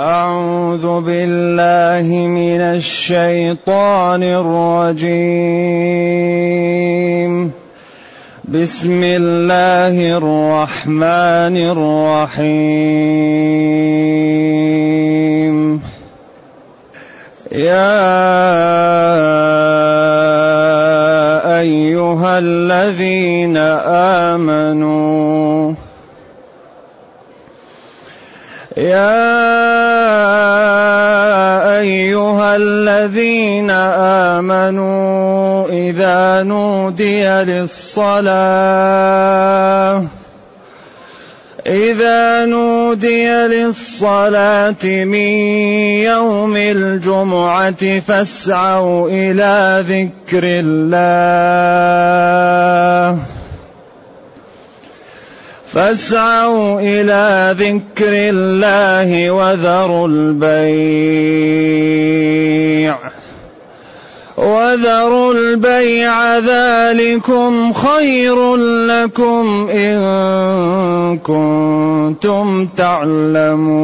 [0.00, 5.12] أعوذ بالله من الشيطان الرجيم.
[8.48, 12.40] بسم الله الرحمن الرحيم.
[17.52, 18.00] يا
[21.60, 23.56] أيها الذين
[24.36, 25.74] آمنوا.
[28.76, 29.59] يا
[33.04, 33.70] الذين
[34.40, 38.30] آمنوا إذا نودي للصلاة
[41.66, 45.30] إذا نودي للصلاة من
[46.04, 51.30] يوم الجمعة فاسعوا إلى ذكر الله.
[55.72, 61.30] فاسعوا إلى ذكر الله وذروا البيع.
[64.36, 73.80] وذروا البيع ذلكم خير لكم إن كنتم تعلمون.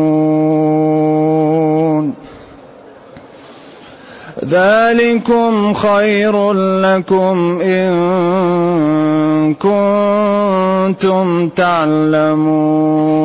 [4.45, 7.95] ذلكم خير لكم إن
[9.55, 13.17] كنتم تعلمون.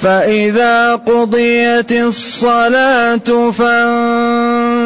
[0.00, 3.50] فإذا قضيت الصلاة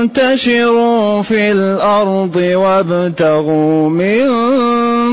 [0.05, 4.29] فانتشروا في الأرض وابتغوا من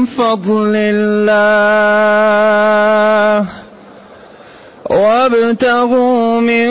[0.05, 1.37] فضل الله.
[4.89, 6.67] وابتغوا من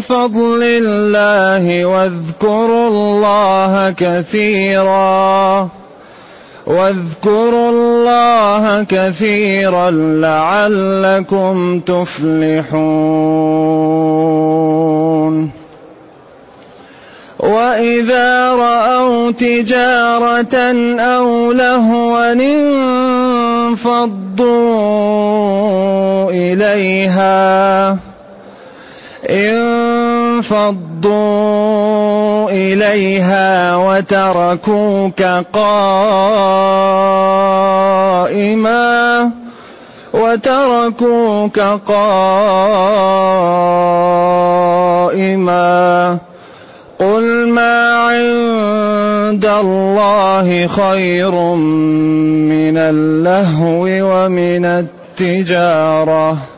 [0.00, 5.68] فضل الله واذكروا الله كثيرا.
[6.66, 12.98] واذكروا الله كثيرا لعلكم تفلحون.
[17.38, 20.56] وإذا رأوا تجارة
[21.00, 23.90] أو لهوا انفضوا
[26.30, 28.07] إليها.
[29.30, 31.18] انفضوا
[32.50, 35.22] إليها وتركوك
[35.52, 35.78] قائما
[40.14, 42.18] وتركوك قائما
[46.98, 51.30] قل ما عند الله خير
[52.50, 56.57] من اللهو ومن التجارة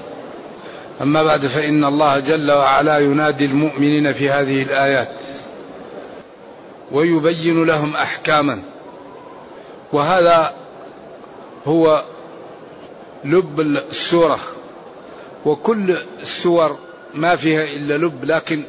[1.01, 5.09] أما بعد فإن الله جل وعلا ينادي المؤمنين في هذه الآيات
[6.91, 8.61] ويبين لهم أحكاما
[9.91, 10.53] وهذا
[11.67, 12.03] هو
[13.23, 14.39] لب السورة
[15.45, 16.77] وكل السور
[17.13, 18.63] ما فيها إلا لب لكن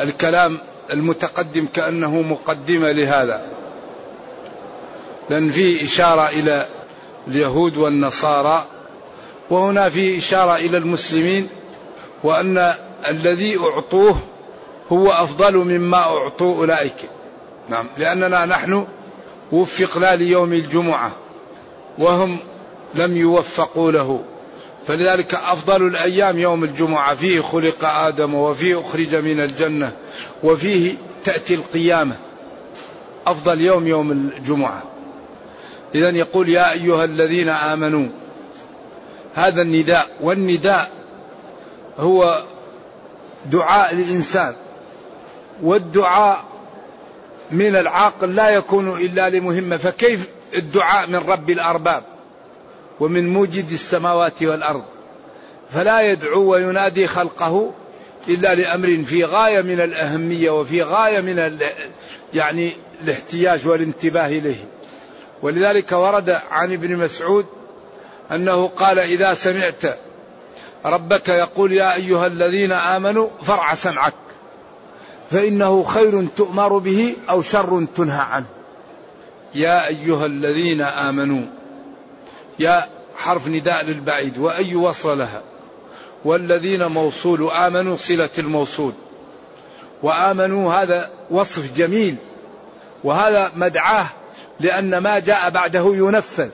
[0.00, 0.60] الكلام
[0.90, 3.42] المتقدم كأنه مقدمة لهذا
[5.30, 6.66] لأن فيه إشارة إلى
[7.28, 8.64] اليهود والنصارى
[9.50, 11.48] وهنا في إشارة إلى المسلمين
[12.22, 12.74] وأن
[13.08, 14.16] الذي أعطوه
[14.92, 17.10] هو أفضل مما أعطوا أولئك.
[17.68, 18.86] نعم لأننا نحن
[19.52, 21.12] وفقنا ليوم الجمعة
[21.98, 22.38] وهم
[22.94, 24.20] لم يوفقوا له.
[24.86, 29.92] فلذلك أفضل الأيام يوم الجمعة فيه خلق آدم وفيه أخرج من الجنة
[30.42, 30.94] وفيه
[31.24, 32.16] تأتي القيامة.
[33.26, 34.82] أفضل يوم يوم الجمعة.
[35.94, 38.08] إذا يقول يا أيها الذين آمنوا
[39.34, 40.90] هذا النداء والنداء
[41.98, 42.42] هو
[43.46, 44.54] دعاء الإنسان
[45.62, 46.44] والدعاء
[47.50, 52.02] من العاقل لا يكون إلا لمهمة فكيف الدعاء من رب الأرباب
[53.00, 54.84] ومن موجد السماوات والأرض؟
[55.70, 57.72] فلا يدعو وينادي خلقه
[58.28, 61.58] إلا لأمر في غاية من الأهمية وفي غاية من
[62.34, 62.72] يعني
[63.02, 64.64] الاحتياج والانتباه إليه.
[65.42, 67.46] ولذلك ورد عن ابن مسعود
[68.32, 69.82] أنه قال إذا سمعت
[70.86, 74.14] ربك يقول يا أيها الذين آمنوا فرع سمعك
[75.30, 78.46] فإنه خير تؤمر به أو شر تنهى عنه.
[79.54, 81.42] يا أيها الذين آمنوا
[82.58, 85.42] يا حرف نداء للبعيد وأي وصل لها.
[86.24, 88.92] والذين موصول آمنوا صلة الموصول.
[90.02, 92.16] وآمنوا هذا وصف جميل.
[93.04, 94.06] وهذا مدعاه
[94.60, 96.48] لأن ما جاء بعده ينفذ.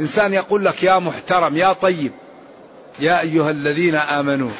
[0.00, 2.12] إنسان يقول لك يا محترم يا طيب
[2.98, 4.50] يا أيها الذين آمنوا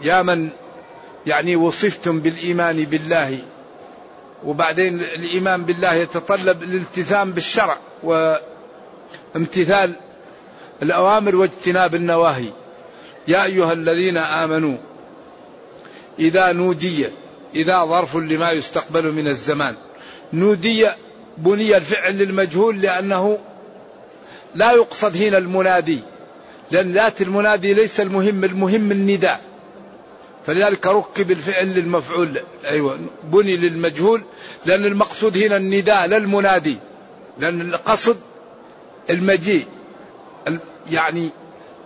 [0.00, 0.48] يا من
[1.26, 3.38] يعني وصفتم بالإيمان بالله
[4.44, 7.78] وبعدين الإيمان بالله يتطلب الالتزام بالشرع
[9.34, 9.92] وامتثال
[10.82, 12.48] الأوامر واجتناب النواهي.
[13.28, 14.76] يا أيها الذين آمنوا
[16.18, 17.06] إذا نودي
[17.54, 19.74] إذا ظرف لما يستقبل من الزمان
[20.32, 20.88] نودي
[21.38, 23.38] بني الفعل للمجهول لأنه
[24.58, 26.02] لا يقصد هنا المنادي
[26.70, 29.40] لأن ذات المنادي ليس المهم المهم النداء.
[30.46, 34.22] فلذلك ركب الفعل للمفعول أيوة بني للمجهول
[34.66, 36.76] لأن المقصود هنا النداء لا المنادي
[37.38, 38.16] لأن القصد
[39.10, 39.66] المجيء.
[40.90, 41.30] يعني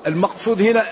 [0.06, 0.86] المقصود هنا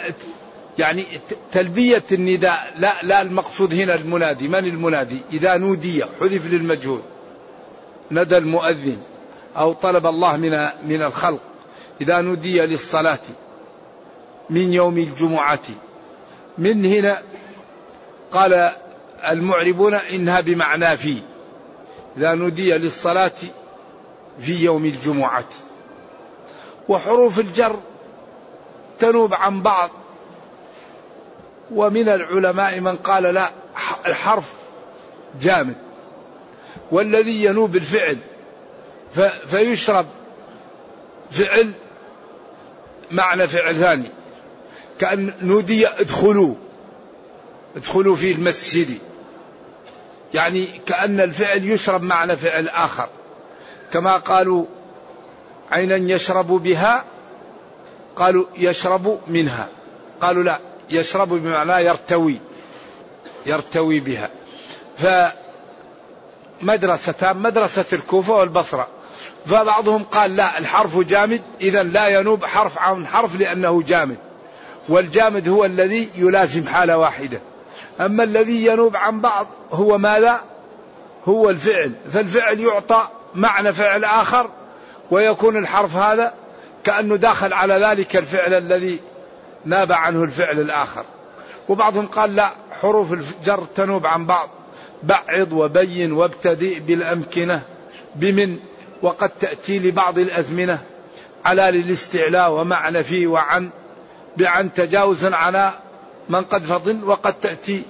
[0.79, 1.07] يعني
[1.53, 4.49] تلبية النداء لا لا المقصود هنا المنادي.
[4.49, 7.01] من المنادي؟ إذا نودي حذف للمجهول.
[8.11, 8.99] ندى المؤذن
[9.57, 11.50] أو طلب الله من من الخلق.
[12.01, 13.19] إذا نودي للصلاة
[14.51, 15.59] من يوم الجمعة.
[16.59, 17.23] من هنا
[18.31, 18.73] قال
[19.29, 21.17] المعربون إنها بمعنى في.
[22.17, 23.33] إذا نودي للصلاة
[24.41, 25.49] في يوم الجمعة.
[26.89, 27.81] وحروف الجر
[28.99, 29.91] تنوب عن بعض.
[31.71, 33.51] ومن العلماء من قال لا
[34.07, 34.53] الحرف
[35.41, 35.77] جامد.
[36.91, 38.19] والذي ينوب الفعل
[39.47, 40.07] فيشرب.
[41.31, 41.73] فعل
[43.11, 44.11] معنى فعل ثاني.
[44.99, 46.55] كأن نودي ادخلوا.
[47.77, 48.99] ادخلوا في المسجد.
[50.35, 53.09] يعني كأن الفعل يشرب معنى فعل آخر.
[53.93, 54.65] كما قالوا
[55.71, 57.05] عينا يشرب بها
[58.17, 59.69] قالوا يشرب منها.
[60.21, 60.61] قالوا لا
[60.91, 62.41] يشرب بمعنى يرتوي
[63.47, 64.31] يرتوي بها.
[66.61, 68.89] فمدرستان مدرسة الكوفة والبصرة.
[69.47, 74.17] فبعضهم قال لا الحرف جامد إذا لا ينوب حرف عن حرف لأنه جامد.
[74.89, 77.41] والجامد هو الذي يلازم حالة واحدة.
[78.01, 80.41] أما الذي ينوب عن بعض هو ماذا؟
[81.29, 81.93] هو الفعل.
[82.13, 84.51] فالفعل يعطى معنى فعل آخر
[85.11, 86.35] ويكون الحرف هذا
[86.85, 89.01] كأنه داخل على ذلك الفعل الذي
[89.65, 91.05] ناب عنه الفعل الآخر.
[91.69, 92.53] وبعضهم قال لا
[92.83, 94.49] حروف الجر تنوب عن بعض.
[95.03, 97.63] بعض وبين وابتدئ بالأمكنة
[98.15, 98.59] بمن؟
[99.03, 100.79] وقد تأتي لبعض الأزمنة
[101.45, 103.71] على للاستعلاء ومعنى في وعن
[104.37, 105.73] بعن تجاوزا على
[106.29, 107.83] من قد فضل وقد تأتي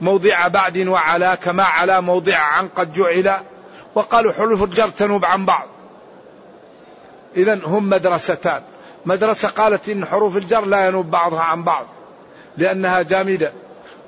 [0.00, 3.32] موضع بعد وعلى كما على موضع عن قد جعل
[3.94, 5.66] وقالوا حروف الجر تنوب عن بعض.
[7.36, 8.62] إذا هم مدرستان.
[9.06, 11.86] مدرسة قالت إن حروف الجر لا ينوب بعضها عن بعض
[12.56, 13.52] لأنها جامدة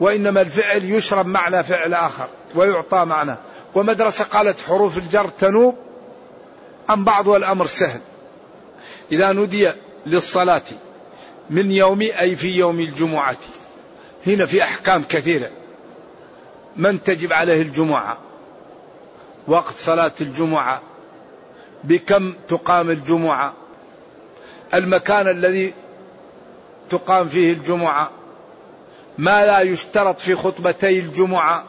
[0.00, 3.34] وإنما الفعل يشرب معنى فعل آخر ويعطى معنى.
[3.74, 5.87] ومدرسة قالت حروف الجر تنوب
[6.88, 8.00] عن بعض والأمر سهل.
[9.12, 9.72] إذا نودي
[10.06, 10.62] للصلاة
[11.50, 13.36] من يوم أي في يوم الجمعة.
[14.26, 15.50] هنا في أحكام كثيرة.
[16.76, 18.18] من تجب عليه الجمعة؟
[19.46, 20.82] وقت صلاة الجمعة.
[21.84, 23.52] بكم تقام الجمعة؟
[24.74, 25.74] المكان الذي
[26.90, 28.10] تقام فيه الجمعة.
[29.18, 31.64] ما لا يشترط في خطبتي الجمعة.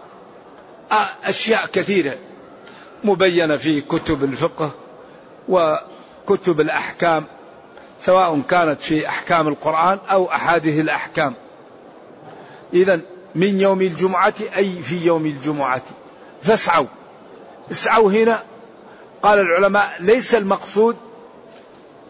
[1.24, 2.18] أشياء كثيرة.
[3.04, 4.72] مبينة في كتب الفقه.
[5.50, 7.26] وكتب الأحكام
[8.00, 11.34] سواء كانت في أحكام القرآن أو أحاديث الأحكام.
[12.74, 13.02] إذا
[13.36, 15.82] من يوم الجمعة أي في يوم الجمعة؟
[16.42, 16.88] فاسعوا.
[17.72, 18.44] اسعوا هنا.
[19.22, 20.98] قال العلماء ليس المقصود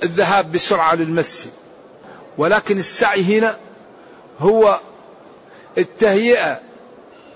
[0.04, 1.52] الذهاب بسرعة للمسجد
[2.38, 3.58] ولكن السعي هنا
[4.40, 4.80] هو
[5.78, 6.60] التهيئة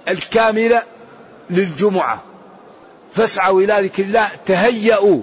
[0.07, 0.83] الكاملة
[1.49, 2.23] للجمعة.
[3.11, 5.21] فاسعوا إلى ذكر الله تهيئوا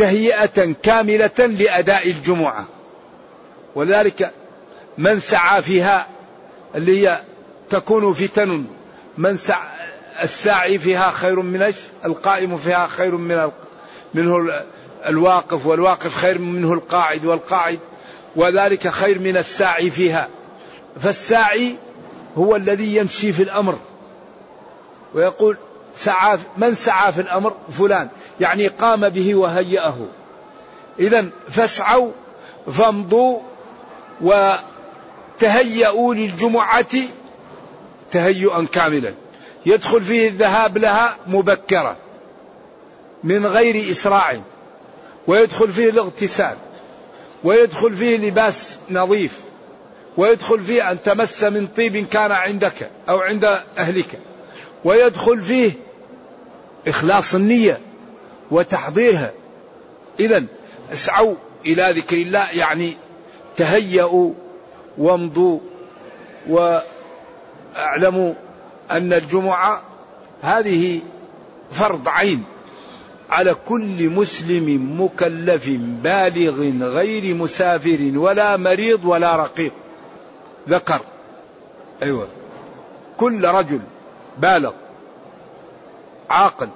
[0.00, 2.66] تهيئة كاملة لأداء الجمعة.
[3.74, 4.32] ولذلك
[4.98, 6.06] من سعى فيها
[6.74, 7.22] اللي هي
[7.70, 8.64] تكون فتن
[9.18, 9.68] من سعى
[10.22, 13.50] الساعي فيها خير من القائم فيها خير من
[14.14, 14.62] منه
[15.06, 17.78] الواقف والواقف خير منه القاعد والقاعد
[18.36, 20.28] وذلك خير من الساعي فيها.
[21.00, 21.74] فالساعي
[22.36, 23.78] هو الذي يمشي في الأمر.
[25.14, 25.56] ويقول
[25.94, 28.08] سعى من سعى في الأمر؟ فلان.
[28.40, 29.96] يعني قام به وهيأه.
[30.98, 32.10] إذا فاسعوا
[32.72, 33.40] فامضوا
[34.20, 36.94] وتهيئوا للجمعة
[38.12, 39.14] تهيئا كاملا.
[39.66, 41.96] يدخل فيه الذهاب لها مبكرا
[43.24, 44.40] من غير إسراع
[45.26, 46.56] ويدخل فيه الاغتسال
[47.44, 49.40] ويدخل فيه لباس نظيف
[50.16, 53.44] ويدخل فيه أن تمس من طيب كان عندك أو عند
[53.78, 54.18] أهلك.
[54.84, 55.72] ويدخل فيه
[56.88, 57.78] إخلاص النية
[58.50, 59.32] وتحضيرها.
[60.20, 60.44] إذا
[60.92, 61.34] اسعوا
[61.66, 62.96] إلى ذكر الله يعني
[63.56, 64.32] تهيأوا
[64.98, 65.58] وامضوا
[66.48, 68.34] وأعلموا
[68.90, 69.82] أن الجمعة
[70.42, 71.00] هذه
[71.72, 72.44] فرض عين
[73.30, 75.64] على كل مسلم مكلف
[76.02, 79.72] بالغ غير مسافر ولا مريض ولا رقيق.
[80.68, 81.00] ذكر.
[82.02, 82.28] أيوه.
[83.16, 83.80] كل رجل
[84.38, 84.72] بالغ
[86.30, 86.68] عاقل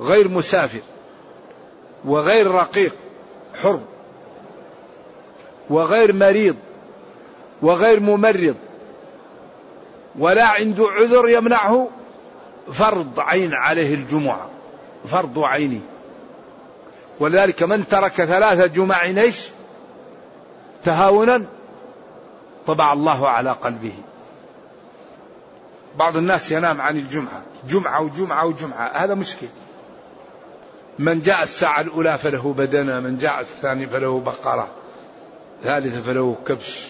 [0.00, 0.80] غير مسافر
[2.04, 2.96] وغير رقيق
[3.62, 3.80] حر
[5.70, 6.56] وغير مريض
[7.62, 8.56] وغير ممرض
[10.18, 11.88] ولا عنده عذر يمنعه
[12.72, 14.48] فرض عين عليه الجمعة
[15.04, 15.80] فرض عيني.
[17.20, 19.48] ولذلك من ترك ثلاثة جمع إيش
[20.84, 21.44] تهاونا
[22.66, 23.94] طبع الله على قلبه.
[25.96, 29.46] بعض الناس ينام عن الجمعة جمعة وجمعة وجمعة هذا مشكل.
[30.98, 34.68] من جاء الساعة الأولى فله بدنة من جاء الثاني فله بقرة
[35.58, 36.86] الثالثة فله كبش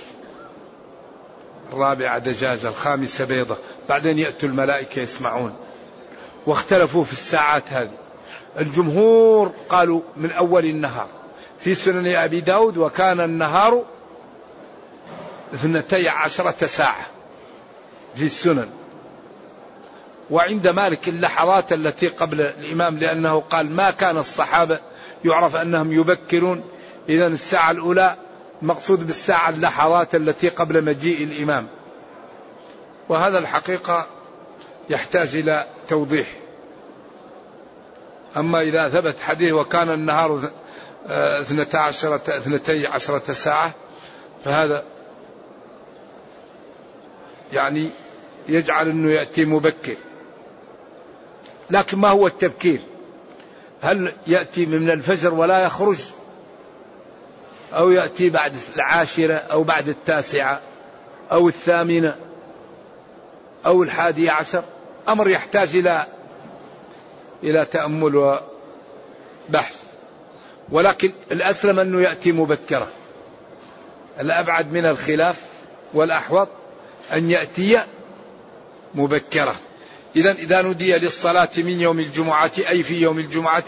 [1.72, 3.56] الرابعة دجاجة الخامسة بيضة
[3.88, 5.54] بعدين يأتوا الملائكة يسمعون.
[6.46, 7.90] واختلفوا في الساعات هذه.
[8.58, 11.08] الجمهور قالوا من أول النهار.
[11.60, 13.84] في سنن أبي داود وكان النهار
[15.54, 17.06] اثنتي عشرة ساعة
[18.16, 18.70] في السنن.
[20.32, 24.80] وعند مالك اللحظات التي قبل الإمام لأنه قال ما كان الصحابة
[25.24, 26.64] يعرف أنهم يبكرون.
[27.08, 28.16] إذا الساعة الأولى
[28.62, 31.68] مقصود بالساعة اللحظات التي قبل مجيء الإمام.
[33.08, 34.06] وهذا الحقيقة
[34.90, 36.26] يحتاج إلى توضيح.
[38.36, 40.50] أما إذا ثبت حديث وكان النهار
[41.06, 43.72] اثنتا عشرة اثنتي عشرة ساعة
[44.44, 44.84] فهذا
[47.52, 47.90] يعني
[48.48, 49.96] يجعل أنه يأتي مبكر.
[51.72, 52.80] لكن ما هو التبكير؟
[53.82, 55.98] هل يأتي من الفجر ولا يخرج؟
[57.72, 60.60] أو يأتي بعد العاشرة أو بعد التاسعة
[61.32, 62.16] أو الثامنة
[63.66, 64.62] أو الحادية عشر؟
[65.08, 66.06] أمر يحتاج إلى
[67.42, 69.82] إلى تأمل وبحث.
[70.70, 72.88] ولكن الأسلم أنه يأتي مبكرة
[74.20, 75.46] الأبعد من الخلاف
[75.94, 76.48] والأحوط
[77.12, 77.80] أن يأتي
[78.94, 79.56] مبكرة
[80.16, 83.64] إذا إذا نودي للصلاة من يوم الجمعة أي في يوم الجمعة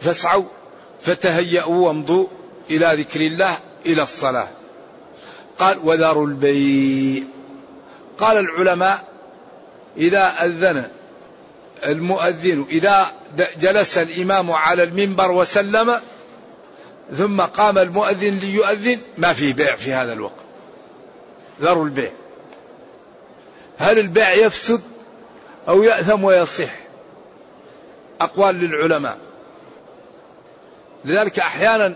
[0.00, 0.44] فاسعوا
[1.00, 2.26] فتهيأوا وامضوا
[2.70, 4.48] إلى ذكر الله إلى الصلاة.
[5.58, 7.22] قال وذروا البيع.
[8.18, 9.04] قال العلماء
[9.96, 10.84] إذا أذن
[11.86, 13.06] المؤذن إذا
[13.60, 16.00] جلس الإمام على المنبر وسلم
[17.18, 20.40] ثم قام المؤذن ليؤذن ما في بيع في هذا الوقت.
[21.60, 22.12] ذروا البيع.
[23.78, 24.80] هل البيع يفسد؟
[25.68, 26.70] أو يأثم ويصح.
[28.20, 29.18] أقوال للعلماء.
[31.04, 31.94] لذلك أحيانا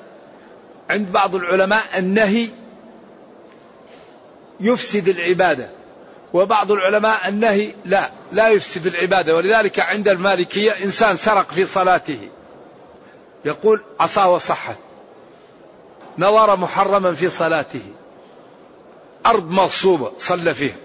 [0.90, 2.48] عند بعض العلماء النهي
[4.60, 5.68] يفسد العبادة
[6.32, 9.34] وبعض العلماء النهي لا لا يفسد العبادة.
[9.34, 12.28] ولذلك عند المالكية إنسان سرق في صلاته.
[13.44, 14.76] يقول عصا وصحت
[16.18, 17.82] نظر محرما في صلاته.
[19.26, 20.76] أرض مغصوبة صلى فيها.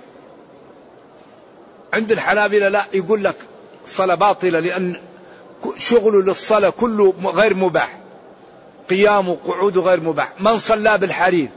[1.94, 3.36] عند الحنابلة لا يقول لك
[3.86, 4.96] صلاة باطلة لأن
[5.78, 7.98] شغل للصلاة كله غير مباح.
[8.90, 10.34] قيام وقعود غير مباح.
[10.40, 11.50] من صلى بالحرير؟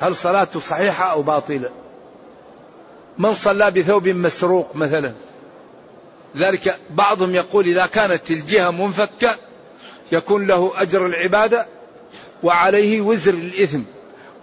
[0.00, 1.70] هل صلاته صحيحة أو باطلة؟
[3.18, 5.14] من صلى بثوب مسروق مثلا؟
[6.36, 9.36] ذلك بعضهم يقول إذا كانت الجهة منفكة
[10.12, 11.66] يكون له أجر العبادة
[12.42, 13.82] وعليه وزر الإثم.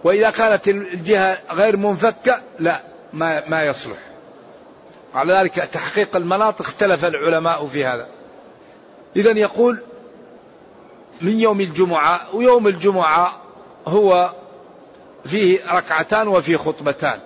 [0.04, 4.09] وإذا كانت الجهة غير منفكة لا ما, ما يصلح.
[5.14, 8.06] على ذلك تحقيق المناط اختلف العلماء في هذا.
[9.16, 9.78] إذا يقول
[11.20, 13.40] من يوم الجمعة ويوم الجمعة
[13.86, 14.32] هو
[15.24, 17.20] فيه ركعتان وفيه خطبتان.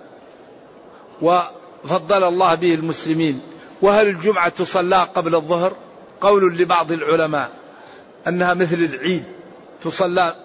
[1.22, 3.40] وفضل الله به المسلمين.
[3.82, 5.76] وهل الجمعة تصلى قبل الظهر؟
[6.20, 7.50] قول لبعض العلماء
[8.28, 9.24] أنها مثل العيد
[9.82, 10.36] تصلى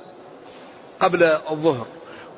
[1.00, 1.86] قبل الظهر.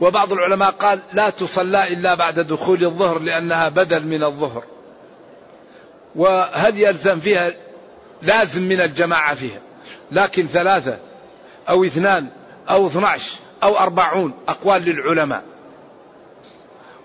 [0.02, 4.64] وبعض العلماء قال لا تصلى إلا بعد دخول الظهر لأنها بدل من الظهر.
[6.16, 7.54] وهل يلزم فيها
[8.22, 9.60] لازم من الجماعة فيها.
[10.12, 11.00] لكن ثلاثة
[11.70, 12.28] أو اثنان
[12.70, 15.44] أو اثنعش أو أربعون أقوال للعلماء.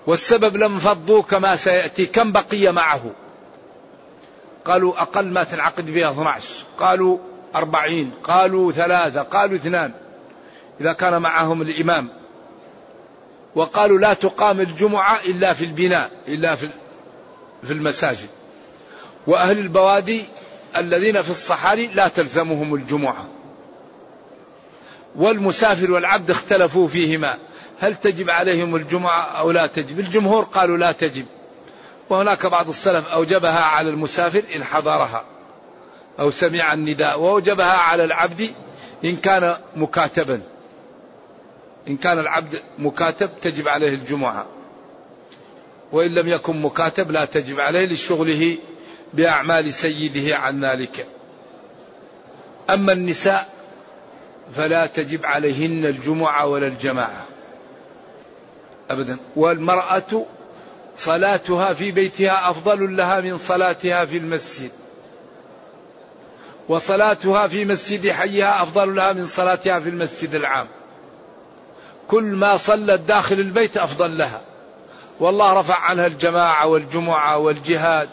[0.07, 3.11] والسبب لم فضوا كما سيأتي كم بقي معه؟
[4.65, 6.49] قالوا أقل ما تنعقد بها 12
[6.79, 7.19] قالوا
[7.55, 9.93] أربعين قالوا ثلاثة قالوا اثنان.
[10.81, 12.09] إذا كان معهم الإمام.
[13.55, 16.69] وقالوا لا تقام الجمعة إلا في البناء إلا في
[17.63, 18.29] في المساجد.
[19.27, 20.25] وأهل البوادي
[20.77, 23.25] الذين في الصحاري لا تلزمهم الجمعة.
[25.17, 27.39] والمسافر والعبد اختلفوا فيهما.
[27.81, 31.27] هل تجب عليهم الجمعة أو لا تجب؟ الجمهور قالوا لا تجب.
[32.11, 35.25] وهناك بعض السلف أوجبها على المسافر إن حضرها.
[36.21, 37.21] أو سمع النداء.
[37.21, 38.51] وأوجبها على العبد
[39.05, 40.41] إن كان مكاتبا.
[41.89, 44.47] إن كان العبد مكاتب تجب عليه الجمعة.
[45.93, 48.57] وإن لم يكن مكاتب لا تجب عليه لشغله
[49.15, 51.07] بأعمال سيده عن ذلك
[52.71, 53.49] أما النساء
[54.55, 57.25] فلا تجب عليهن الجمعة ولا الجماعة.
[58.91, 59.19] أبدا.
[59.37, 60.27] والمرأة
[60.97, 64.71] صلاتها في بيتها أفضل لها من صلاتها في المسجد.
[66.69, 70.67] وصلاتها في مسجد حيها أفضل لها من صلاتها في المسجد العام.
[72.09, 74.41] كل ما صلت داخل البيت أفضل لها.
[75.21, 78.09] والله رفع عنها الجماعة والجمعة والجهاد.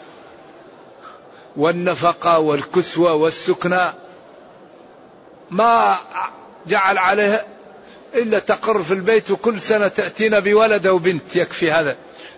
[1.56, 3.92] والنفقة والكسوة والسكنى
[5.50, 5.96] ما
[6.66, 7.46] جعل عليها
[8.14, 11.96] إلا تقر في البيت وكل سنة تأتينا بولد أو بنت يكفي هذا.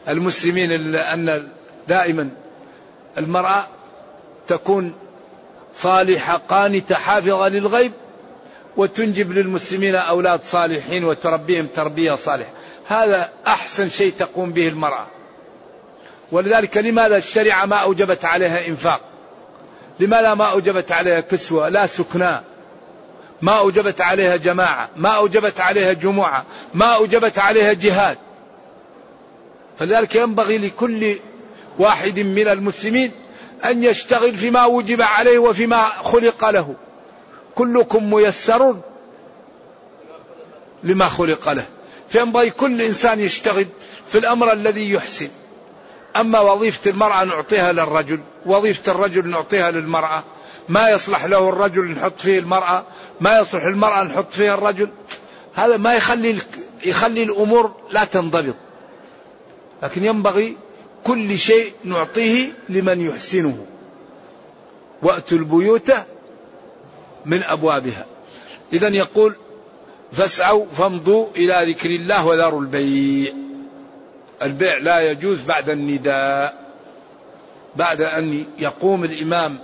[0.09, 1.49] المسلمين أن
[1.89, 2.31] دائما
[3.19, 3.67] المرأة
[4.49, 4.95] تكون
[5.75, 7.93] صالحة قانتة حافظة للغيب
[8.77, 12.51] وتنجب للمسلمين أولاد صالحين وتربيهم تربية صالحة.
[12.87, 15.07] هذا أحسن شيء تقوم به المرأة.
[16.33, 19.01] ولذلك لماذا الشريعة ما أوجبت عليها إنفاق؟
[20.01, 22.45] لماذا ما أوجبت عليها كسوة؟ لا سكناء.
[23.43, 24.89] ما أوجبت عليها جماعة.
[24.97, 26.47] ما أوجبت عليها جمعة.
[26.75, 28.19] ما أوجبت عليها جهاد.
[29.79, 31.17] فلذلك ينبغي لكل
[31.79, 33.13] واحد من المسلمين
[33.65, 36.75] أن يشتغل فيما وجب عليه وفيما خلق له.
[37.55, 38.77] كلكم ميسر
[40.85, 41.67] لما خلق له.
[42.09, 43.67] فينبغي كل إنسان يشتغل
[44.09, 45.29] في الأمر الذي يحسن.
[46.21, 50.23] أما وظيفة المرأة نعطيها للرجل وظيفة الرجل نعطيها للمرأة.
[50.69, 52.85] ما يصلح له الرجل نحط فيه المرأة
[53.21, 54.91] ما يصلح المرأة نحط فيها الرجل.
[55.55, 56.39] هذا ما يخلي
[56.85, 58.55] يخلي الأمور لا تنضبط.
[59.83, 60.57] لكن ينبغي
[61.05, 63.67] كل شيء نعطيه لمن يحسنه.
[65.03, 65.93] وأتوا البيوت
[67.27, 68.07] من أبوابها.
[68.73, 69.37] إذا يقول
[70.13, 73.46] فاسعوا فامضوا إلى ذكر الله وذروا البيع.
[74.43, 76.67] البيع لا يجوز بعد النداء
[77.77, 79.59] بعد أن يقوم الإمام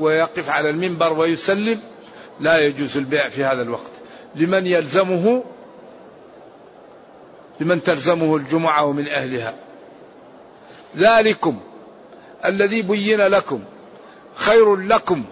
[0.00, 1.80] ويقف على المنبر ويسلم
[2.40, 3.90] لا يجوز البيع في هذا الوقت.
[4.34, 5.44] لمن يلزمه
[7.60, 9.54] لمن تلزمه الجمعة ومن أهلها.
[10.96, 11.60] ذلكم
[12.44, 13.60] الذي بين لكم
[14.34, 15.24] خير لكم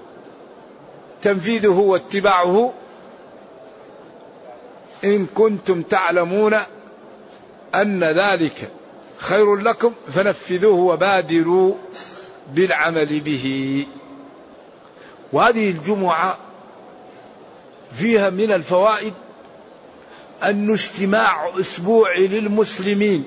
[1.22, 2.72] تنفيذه واتباعه
[5.04, 6.56] إن كنتم تعلمون
[7.74, 8.70] أن ذلك
[9.18, 11.74] خير لكم فنفذوه وبادروا
[12.52, 13.86] بالعمل به.
[15.32, 16.38] وهذه الجمعة
[17.98, 19.14] فيها من الفوائد
[20.44, 23.24] أنه اجتماع أسبوعي للمسلمين.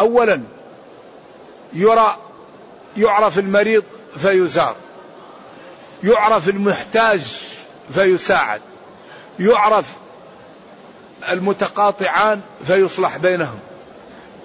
[0.00, 0.42] أولا
[1.72, 2.16] يرى
[2.96, 3.84] يعرف المريض
[4.16, 4.76] فيزار
[6.04, 7.20] يعرف المحتاج
[7.94, 8.60] فيساعد
[9.40, 9.84] يعرف
[11.28, 13.58] المتقاطعان فيصلح بينهم.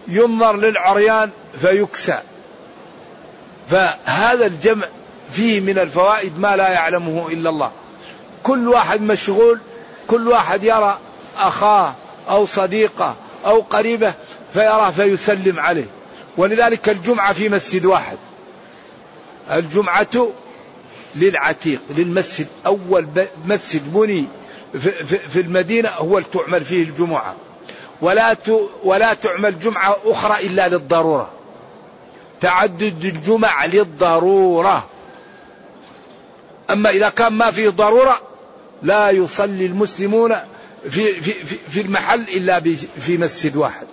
[0.08, 1.30] ينظر للعريان
[1.62, 2.20] فيكسى.
[3.70, 4.88] فهذا الجمع
[5.32, 7.72] فيه من الفوائد ما لا يعلمه إلا الله.
[8.44, 9.60] كل واحد مشغول
[10.08, 10.98] كل واحد يرى
[11.38, 11.94] أخاه
[12.30, 14.14] أو صديقه أو قريبه
[14.54, 15.88] فيراه فيسلم عليه.
[16.38, 18.18] ولذلك الجمعة في مسجد واحد.
[19.52, 20.32] الجمعة
[21.16, 24.28] للعتيق للمسجد أول مسجد بني
[25.30, 27.36] في المدينة هو تعمل فيه الجمعة.
[28.02, 28.36] ولا
[28.84, 31.30] ولا تعمل جمعة أخرى إلا للضرورة.
[32.42, 34.88] تعدد الجمع للضرورة.
[36.70, 38.22] أما إذا كان ما فيه ضرورة
[38.84, 40.36] لا يصلي المسلمون
[40.90, 42.60] في في في, في المحل إلا
[43.00, 43.88] في مسجد واحد.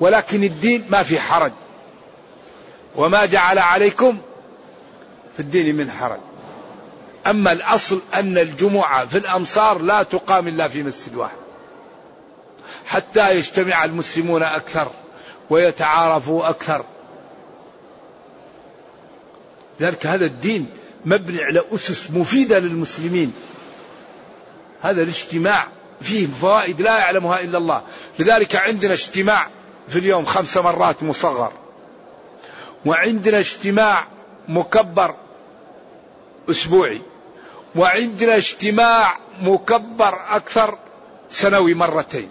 [0.00, 1.52] ولكن الدين ما في حرج.
[2.96, 4.18] وما جعل عليكم
[5.36, 6.20] في الدين من حرج.
[7.28, 11.36] أما الأصل أن الجمعة في الأمصار لا تقام إلا في مسجد واحد.
[12.86, 14.90] حتى يجتمع المسلمون أكثر
[15.50, 16.84] ويتعارفوا أكثر.
[19.80, 20.66] ذلك هذا الدين
[21.04, 23.32] مبني على أسس مفيدة للمسلمين.
[24.82, 25.66] هذا الاجتماع
[26.00, 27.82] فيه فوائد لا يعلمها إلا الله.
[28.18, 29.48] لذلك عندنا اجتماع
[29.88, 31.52] في اليوم خمس مرات مصغر.
[32.86, 34.06] وعندنا اجتماع
[34.48, 35.14] مكبر
[36.50, 37.00] أسبوعي.
[37.76, 40.78] وعندنا اجتماع مكبر أكثر
[41.30, 42.28] سنوي مرتين.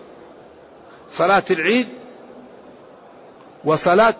[1.11, 1.87] صلاة العيد
[3.65, 4.15] وصلاة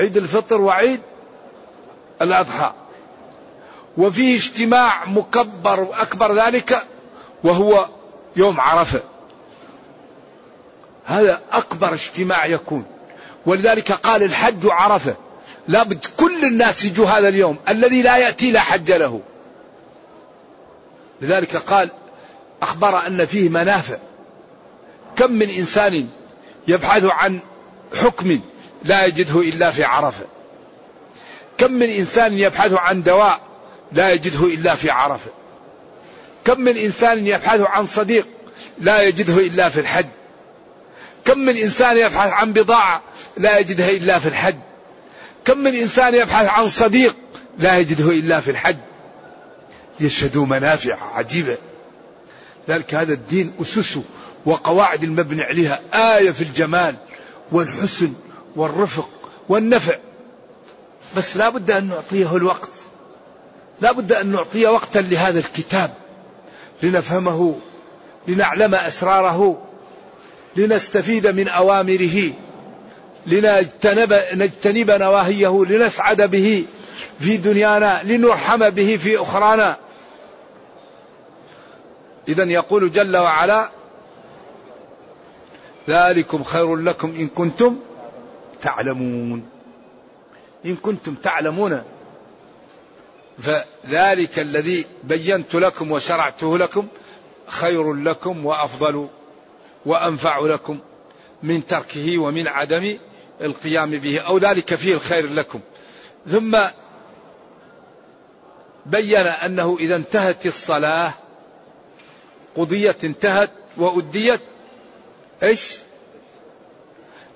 [0.00, 1.00] عيد الفطر وعيد
[2.22, 2.72] الأضحى.
[3.98, 6.86] وفيه اجتماع مكبر أكبر ذلك
[7.44, 7.88] وهو
[8.36, 9.00] يوم عرفة.
[11.04, 12.84] هذا أكبر اجتماع يكون.
[13.46, 15.14] ولذلك قال الحج عرفة.
[15.68, 17.58] لابد كل الناس يجوا هذا اليوم.
[17.68, 19.20] الذي لا يأتي لا حج له.
[21.20, 21.90] لذلك قال
[22.62, 23.96] أخبر أن فيه منافع.
[25.16, 26.08] كم من إنسان
[26.68, 27.40] يبحث عن
[27.94, 28.40] حكم
[28.84, 30.24] لا يجده إلا في عرفة.
[31.58, 33.40] كم من إنسان يبحث عن دواء
[33.92, 35.30] لا يجده إلا في عرفة.
[36.44, 38.28] كم من إنسان يبحث عن صديق
[38.78, 40.06] لا يجده إلا في الحج.
[41.24, 43.02] كم من إنسان يبحث عن بضاعة
[43.36, 44.56] لا يجدها إلا في الحج.
[45.44, 47.16] كم من إنسان يبحث عن صديق
[47.58, 48.76] لا يجده إلا في الحج.
[50.00, 51.56] يشهدوا منافع عجيبة.
[52.68, 54.02] ذلك هذا الدين أسسه
[54.46, 56.96] وقواعد المبني عليها آية في الجمال
[57.52, 58.12] والحسن
[58.56, 59.08] والرفق
[59.48, 59.96] والنفع.
[61.16, 62.70] بس لا بد أن نعطيه الوقت.
[63.80, 65.94] لا بد أن نعطي وقتا لهذا الكتاب
[66.82, 67.58] لنفهمه
[68.28, 69.62] لنعلم أسراره
[70.56, 72.32] لنستفيد من أوامره
[73.26, 76.64] لنجتنب نجتنب نواهيه لنسعد به
[77.20, 79.76] في دنيانا لنرحم به في أخرانا.
[82.28, 83.70] إذا يقول جل وعلا
[85.88, 87.76] ذلكم خير لكم إن كنتم
[88.60, 89.48] تعلمون.
[90.66, 91.82] إن كنتم تعلمون.
[93.38, 96.86] فذلك الذي بينت لكم وشرعته لكم
[97.46, 99.08] خير لكم وأفضل
[99.86, 100.78] وأنفع لكم
[101.42, 102.98] من تركه ومن عدم
[103.40, 105.60] القيام به أو ذلك فيه الخير لكم.
[106.26, 106.58] ثم
[108.86, 111.14] بين أنه إذا انتهت الصلاة
[112.56, 114.40] قضيت انتهت وأديت.
[115.42, 115.78] إيش؟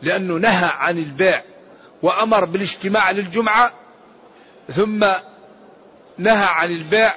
[0.02, 1.44] لأنه نهى عن البيع
[2.02, 3.72] وأمر بالاجتماع للجمعة
[4.72, 5.06] ثم
[6.18, 7.14] نهى عن البيع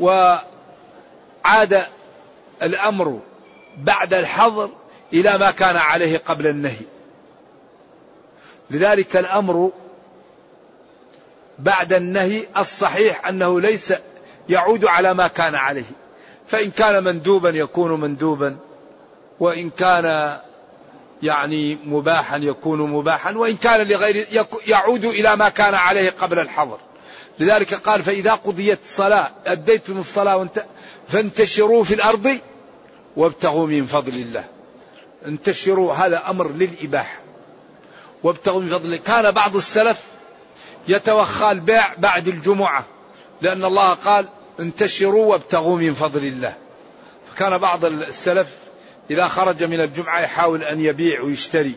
[0.00, 1.86] وعاد
[2.62, 3.20] الأمر
[3.76, 4.70] بعد الحظر
[5.12, 6.86] إلى ما كان عليه قبل النهي.
[8.70, 9.70] لذلك الأمر
[11.58, 13.94] بعد النهي الصحيح أنه ليس
[14.48, 16.03] يعود على ما كان عليه.
[16.46, 18.56] فإن كان مندوبا يكون مندوبا
[19.40, 20.38] وإن كان
[21.22, 24.26] يعني مباحا يكون مباحا وإن كان لغير
[24.66, 26.78] يعود إلى ما كان عليه قبل الحظر.
[27.38, 30.48] لذلك قال فإذا قضيت الصلاة أديتم الصلاة
[31.08, 32.38] فانتشروا في الأرض
[33.16, 34.44] وابتغوا من فضل الله.
[35.26, 37.18] انتشروا هذا أمر للإباحة.
[38.22, 38.96] وابتغوا من فضل الله.
[38.96, 40.02] كان بعض السلف
[40.88, 42.84] يتوخى البيع بعد الجمعة
[43.40, 44.28] لأن الله قال
[44.60, 46.54] انتشروا وابتغوا من فضل الله.
[47.34, 48.54] فكان بعض السلف
[49.10, 51.74] إذا خرج من الجمعة يحاول أن يبيع ويشتري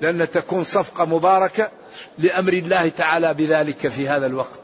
[0.00, 1.70] لأن تكون صفقة مباركة
[2.18, 4.60] لأمر الله تعالى بذلك في هذا الوقت.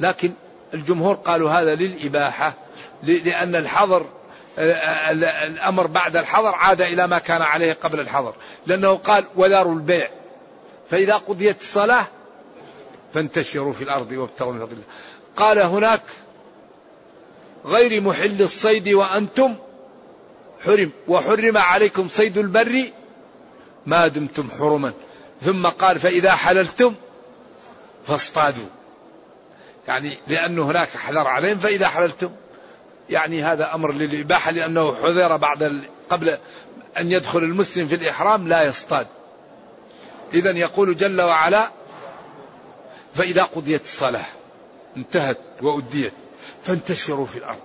[0.00, 0.32] لكن
[0.74, 2.54] الجمهور قالوا هذا للإباحة
[3.02, 4.06] لأن الحظر
[4.58, 8.34] الأمر بعد الحظر عاد إلى ما كان عليه قبل الحظر.
[8.66, 10.10] لأنه قال وذروا البيع
[10.90, 12.06] فإذا قضيت الصلاة
[13.14, 14.84] فانتشروا في الأرض وابتغوا من فضل الله.
[15.36, 16.02] قال هناك
[17.64, 19.56] غير محل الصيد وأنتم
[20.64, 22.92] حرم وحرم عليكم صيد البر
[23.86, 24.92] ما دمتم حرما.
[25.42, 26.94] ثم قال فإذا حللتم
[28.06, 28.68] فاصطادوا.
[29.88, 32.30] يعني لأنه هناك حذر عليهم فإذا حللتم.
[33.10, 36.38] يعني هذا أمر للإباحة لأنه حذر بعد قبل
[36.98, 39.06] أن يدخل المسلم في الإحرام لا يصطاد.
[40.34, 41.68] إذا يقول جل وعلا
[43.14, 44.26] فإذا قضيت الصلاة
[44.96, 46.12] انتهت وأديت.
[46.62, 47.60] فانتشروا في الأرض.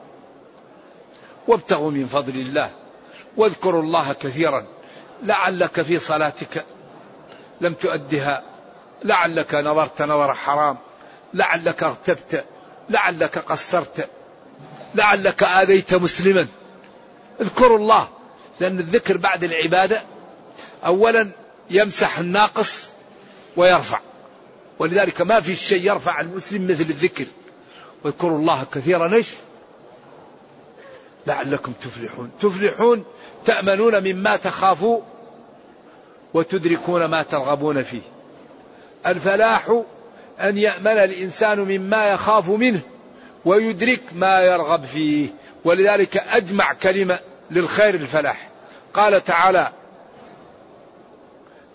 [1.47, 2.71] وابتغوا من فضل الله.
[3.37, 4.67] واذكروا الله كثيرا.
[5.23, 6.65] لعلك في صلاتك
[7.61, 8.43] لم تؤدها.
[9.03, 10.77] لعلك نظرت نظر حرام.
[11.33, 12.45] لعلك اغتبت.
[12.89, 14.09] لعلك قصرت.
[14.95, 16.47] لعلك آذيت مسلما.
[17.41, 18.07] اذكروا الله.
[18.59, 20.03] لأن الذكر بعد العبادة
[20.85, 21.31] أولا
[21.69, 22.89] يمسح الناقص
[23.55, 23.99] ويرفع.
[24.79, 27.25] ولذلك ما في شيء يرفع المسلم مثل الذكر.
[28.03, 29.29] واذكروا الله كثيرا إيش؟
[31.27, 32.31] لعلكم تفلحون.
[32.41, 33.03] تفلحون
[33.45, 35.01] تأمنون مما تخافوا
[36.33, 38.01] وتدركون ما ترغبون فيه.
[39.07, 39.81] الفلاح
[40.39, 42.79] أن يأمن الإنسان مما يخاف منه
[43.45, 45.27] ويدرك ما يرغب فيه.
[45.65, 47.19] ولذلك أجمع كلمة
[47.51, 48.49] للخير الفلاح.
[48.93, 49.71] قال تعالى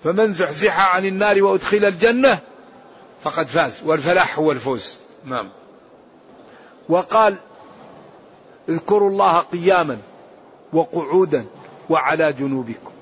[0.05, 2.39] فمن زحزح عن النار وأدخل الجنة
[3.23, 3.83] فقد فاز.
[3.85, 4.99] والفلاح هو الفوز.
[5.25, 5.51] نعم.
[6.89, 7.37] وقال
[8.69, 9.99] اذكروا الله قياما
[10.73, 11.45] وقعودا
[11.91, 12.93] وعلى جنوبكم.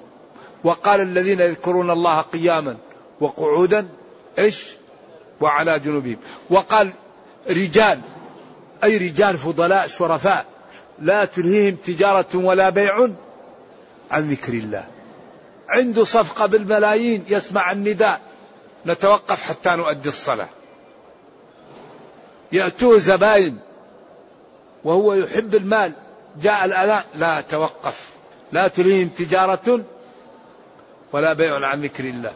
[0.65, 2.77] وقال الذين يذكرون الله قياما
[3.21, 3.89] وقعودا
[4.39, 4.65] إيش؟
[5.41, 6.17] وعلى جنوبهم.
[6.51, 6.93] وقال
[7.51, 8.01] رجال
[8.85, 10.47] أي رجال فضلاء شرفاء
[10.99, 13.09] لا تلهيهم تجارة ولا بيع
[14.11, 14.85] عن ذكر الله.
[15.69, 18.21] عنده صفقة بالملايين يسمع النداء.
[18.87, 20.49] نتوقف حتى نؤدي الصلاة.
[22.53, 23.66] يأتوه زباين.
[24.87, 25.93] وهو يحب المال.
[26.41, 28.11] جاء الأذان لا توقف.
[28.53, 29.85] لا تلهيهم تجارة
[31.13, 32.35] ولا بيع عن ذكر الله.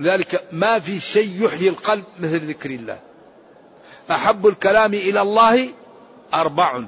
[0.00, 2.98] لذلك ما في شيء يحيي القلب مثل ذكر الله.
[4.10, 5.68] أحب الكلام إلى الله
[6.34, 6.82] أربع.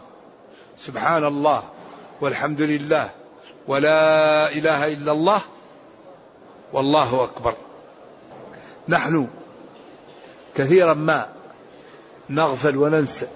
[0.79, 1.62] سبحان الله
[2.20, 3.11] والحمد لله
[3.66, 5.40] ولا إله إلا الله
[6.72, 7.55] والله أكبر.
[8.88, 9.29] نحن
[10.57, 11.29] كثيرا ما
[12.31, 13.29] نغفل وننسى.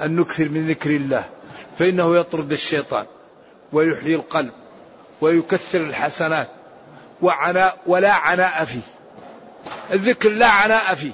[0.00, 1.24] أن نكثر من ذكر الله
[1.78, 3.06] فإنه يطرد الشيطان
[3.72, 4.52] ويحيي القلب
[5.20, 6.48] ويكثر الحسنات
[7.22, 8.80] وعناء ولا عناء فيه.
[9.90, 11.12] الذكر لا عناء فيه.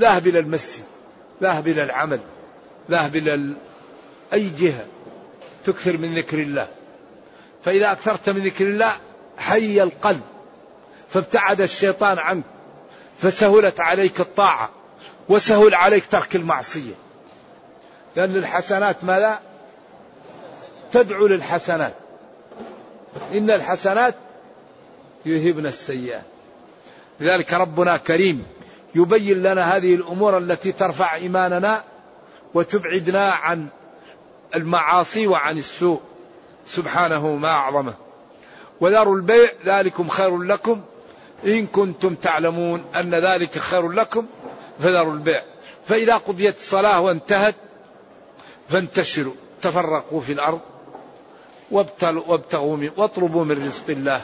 [0.00, 0.84] ذهب إلى المسجد
[1.42, 2.20] ذهب إلى العمل
[2.90, 3.54] ذهب إلى
[4.32, 4.84] أي جهة
[5.64, 6.68] تكثر من ذكر الله.
[7.64, 8.96] فإذا أكثرت من ذكر الله
[9.38, 10.22] حي القلب.
[11.08, 12.44] فابتعد الشيطان عنك
[13.18, 14.70] فسهلت عليك الطاعة
[15.28, 16.94] وسهل عليك ترك المعصية.
[18.16, 19.40] لأن الحسنات ماذا؟
[20.92, 21.94] تدعو للحسنات.
[23.32, 24.14] إن الحسنات
[25.26, 26.22] يذهبن السيئات.
[27.20, 28.46] لذلك ربنا كريم
[28.94, 31.84] يبين لنا هذه الأمور التي ترفع إيماننا
[32.54, 33.66] وتبعدنا عن
[34.54, 36.00] المعاصي وعن السوء.
[36.66, 37.94] سبحانه ما أعظمه.
[38.80, 40.80] وذروا البيع ذلكم خير لكم.
[41.44, 44.26] إن كنتم تعلمون أن ذلك خير لكم
[44.80, 45.42] فذروا البيع.
[45.88, 47.54] فإذا قضيت الصلاة وانتهت
[48.70, 50.60] فانتشروا تفرقوا في الأرض
[51.70, 54.22] وابتغوا من واطلبوا من رزق الله.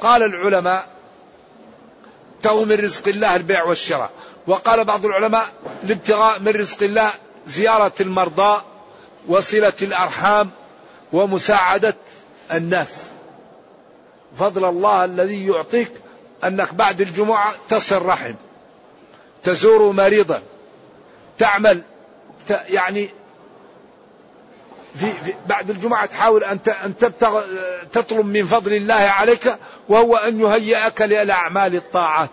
[0.00, 0.86] قال العلماء
[2.36, 4.10] ابتغوا من رزق الله البيع والشراء.
[4.46, 5.46] وقال بعض العلماء
[5.84, 7.10] الابتغاء من رزق الله
[7.46, 8.62] زيارة المرضى
[9.28, 10.50] وصلة الأرحام
[11.12, 11.96] ومساعدة
[12.52, 13.02] الناس.
[14.36, 15.92] فضل الله الذي يعطيك
[16.44, 18.34] أنك بعد الجمعة تصل رحم
[19.42, 20.42] تزور مريضا
[21.38, 21.82] تعمل
[22.50, 23.10] يعني
[24.94, 27.42] في, في بعد الجمعة تحاول أن أن تبتغ
[27.92, 29.56] تطلب من فضل الله عليك
[29.88, 32.30] وهو أن يهيئك للأعمال الطاعات.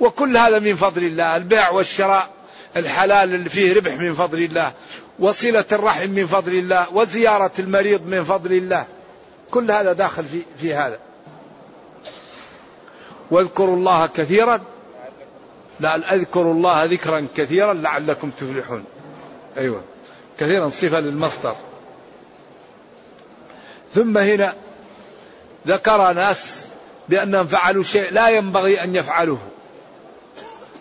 [0.00, 2.28] وكل هذا من فضل الله البيع والشراء
[2.76, 4.72] الحلال اللي فيه ربح من فضل الله
[5.18, 8.86] وصلة الرحم من فضل الله وزيارة المريض من فضل الله.
[9.50, 10.98] كل هذا داخل في, في هذا.
[13.30, 14.60] واذكروا الله كثيرا.
[15.80, 18.84] لعل أذكروا الله ذكرا كثيرا لعلكم تفلحون.
[19.56, 19.82] أيوه.
[20.38, 21.56] كثيرا صفة للمصدر.
[23.94, 24.54] ثم هنا
[25.66, 26.66] ذكر ناس
[27.08, 29.38] بأنهم فعلوا شيء لا ينبغي أن يفعلوه.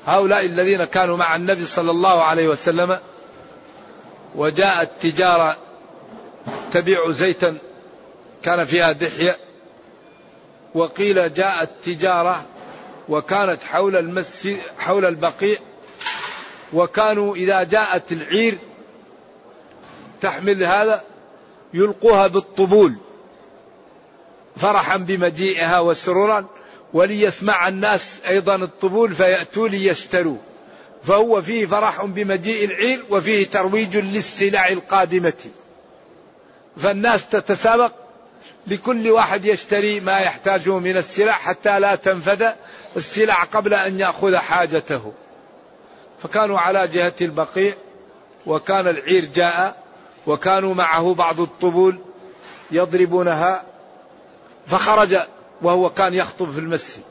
[0.08, 3.00] هؤلاء الذين كانوا مع النبي صلى الله عليه وسلم
[4.36, 5.58] وجاءت تجاره
[6.74, 7.58] تبيع زيتا
[8.44, 9.38] كان فيها دحية
[10.74, 12.46] وقيل جاءت تجارة
[13.10, 15.58] وكانت حول المسجد حول البقيع
[16.74, 18.58] وكانوا إذا جاءت العير
[20.22, 21.04] تحمل هذا
[21.76, 22.96] يلقوها بالطبول
[24.58, 26.46] فرحا بمجيئها وسرورا
[26.94, 30.38] وليسمع الناس أيضا الطبول فيأتوا ليشتروا.
[31.04, 35.34] فهو فيه فرح بمجيء العير وفيه ترويج للسلع القادمة.
[36.78, 37.92] فالناس تتسابق
[38.68, 42.54] لكل واحد يشتري ما يحتاجه من السلع حتى لا تنفد
[42.98, 45.14] السلع قبل أن يأخذ حاجته.
[46.24, 47.74] فكانوا على جهة البقيع
[48.46, 49.85] وكان العير جاء
[50.28, 52.00] وكانوا معه بعض الطبول
[52.72, 53.64] يضربونها
[54.68, 55.18] فخرج
[55.62, 57.04] وهو كان يخطب في المسجد.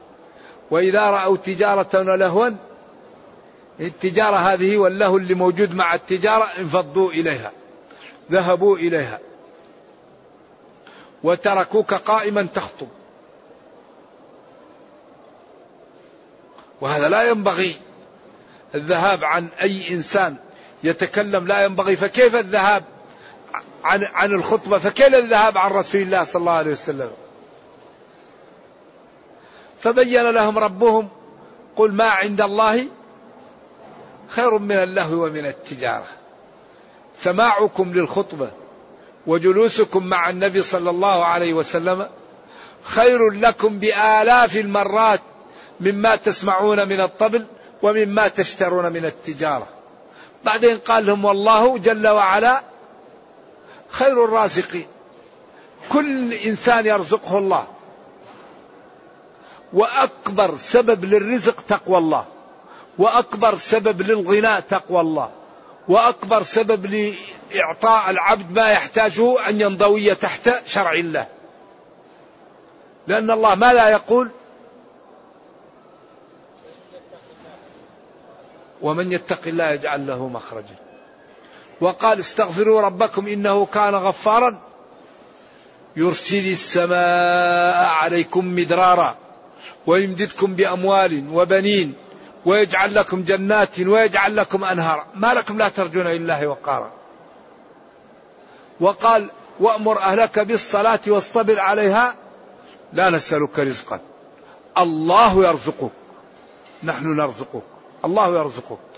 [0.71, 2.51] وإذا رأوا تجارة ولهوا
[3.81, 7.53] التجارة هذه واللهو اللي موجود مع التجارة انفضوا إليها
[8.33, 9.19] ذهبوا إليها.
[11.23, 12.89] وتركوك قائما تخطب.
[16.81, 17.77] وهذا لا ينبغي
[18.75, 20.37] الذهاب عن أي إنسان
[20.83, 22.85] يتكلم لا ينبغي فكيف الذهاب؟
[23.85, 27.11] عن عن الخطبة فكيف الذهاب عن رسول الله صلى الله عليه وسلم.
[29.81, 31.09] فبين لهم ربهم
[31.77, 32.87] قل ما عند الله
[34.29, 36.07] خير من اللهو ومن التجارة.
[37.19, 38.51] سماعكم للخطبة
[39.27, 42.09] وجلوسكم مع النبي صلى الله عليه وسلم
[42.83, 45.21] خير لكم بآلاف المرات
[45.81, 47.47] مما تسمعون من الطبل
[47.83, 49.67] ومما تشترون من التجارة.
[50.45, 52.74] بعدين قال لهم والله جل وعلا
[53.95, 54.87] خير الرازقين
[55.93, 57.67] كل إنسان يرزقه الله.
[59.73, 62.25] وأكبر سبب للرزق تقوى الله.
[62.99, 65.31] وأكبر سبب للغناء تقوى الله.
[65.89, 71.27] وأكبر سبب لإعطاء العبد ما يحتاجه أن ينضوي تحت شرع الله.
[73.07, 74.31] لأن الله ما لا يقول
[78.83, 80.84] ومن يتق الله يجعل له مخرجا.
[81.81, 84.59] وقال استغفروا ربكم إنه كان غفارا
[85.97, 89.15] يرسل السماء عليكم مدرارا
[89.87, 91.95] ويمددكم بأموال وبنين
[92.45, 96.91] ويجعل لكم جنات ويجعل لكم انهارا ما لكم لا ترجون لله وقارا.
[98.81, 102.15] وقال وأمر أهلك بالصلاة واصطبر عليها
[102.93, 104.01] لا نسألك رزقا.
[104.79, 105.91] الله يرزقك.
[106.83, 107.63] نحن نرزقك.
[108.05, 108.94] الله يرزقك.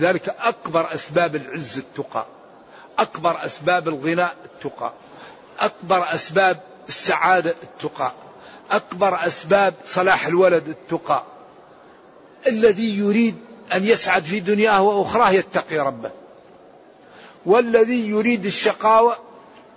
[0.00, 2.26] ذلك أكبر أسباب العز التقى
[2.98, 4.92] أكبر أسباب الغناء التقى
[5.60, 8.12] أكبر أسباب السعادة التقى
[8.70, 11.24] أكبر أسباب صلاح الولد التقى.
[12.46, 13.36] الذي يريد
[13.72, 16.10] أن يسعد في دنياه وأخراه يتقي ربه.
[17.46, 19.18] والذي يريد الشقاوة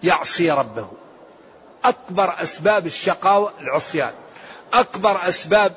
[0.04, 0.88] يعصي ربه.
[1.84, 4.12] أكبر أسباب الشقاوة العصيان.
[4.74, 5.76] أكبر أسباب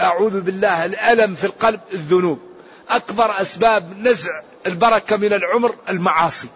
[0.00, 2.47] أعوذ بالله الألم في القلب الذنوب.
[2.90, 6.48] أكبر أسباب نزع البركة من العمر المعاصي.